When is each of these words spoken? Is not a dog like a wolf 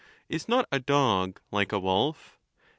Is 0.29 0.49
not 0.49 0.67
a 0.71 0.79
dog 0.79 1.39
like 1.51 1.71
a 1.71 1.77
wolf 1.79 2.39